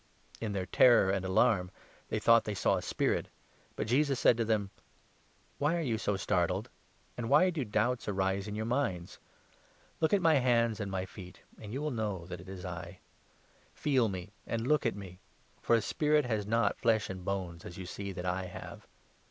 [0.41, 1.77] "]In their terror and alarm 37
[2.09, 3.27] they thought they saw a spirit,
[3.75, 4.83] but Jesus said to them: 38"
[5.59, 6.71] Why are you so startled?
[7.15, 9.19] and why do doubts arise in your minds?
[9.99, 12.65] Look at my hands and my feet, and you will 39 know that it is
[12.65, 12.97] I.
[13.75, 15.19] Feel me, and look at me,
[15.61, 18.87] for a spirit has not flesh and bones, as you see that I have."